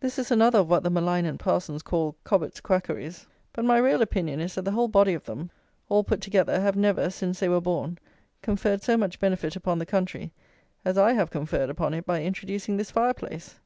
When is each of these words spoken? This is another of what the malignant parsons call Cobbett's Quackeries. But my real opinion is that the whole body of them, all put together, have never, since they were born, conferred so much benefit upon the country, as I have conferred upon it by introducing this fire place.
This 0.00 0.18
is 0.18 0.32
another 0.32 0.58
of 0.58 0.68
what 0.68 0.82
the 0.82 0.90
malignant 0.90 1.38
parsons 1.38 1.82
call 1.82 2.16
Cobbett's 2.24 2.58
Quackeries. 2.60 3.28
But 3.52 3.64
my 3.64 3.78
real 3.78 4.02
opinion 4.02 4.40
is 4.40 4.56
that 4.56 4.62
the 4.64 4.72
whole 4.72 4.88
body 4.88 5.14
of 5.14 5.22
them, 5.26 5.52
all 5.88 6.02
put 6.02 6.20
together, 6.20 6.60
have 6.60 6.74
never, 6.74 7.10
since 7.10 7.38
they 7.38 7.48
were 7.48 7.60
born, 7.60 7.98
conferred 8.42 8.82
so 8.82 8.96
much 8.96 9.20
benefit 9.20 9.54
upon 9.54 9.78
the 9.78 9.86
country, 9.86 10.32
as 10.84 10.98
I 10.98 11.12
have 11.12 11.30
conferred 11.30 11.70
upon 11.70 11.94
it 11.94 12.04
by 12.04 12.24
introducing 12.24 12.76
this 12.76 12.90
fire 12.90 13.14
place. 13.14 13.60